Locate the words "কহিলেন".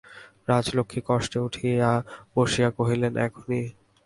2.77-3.13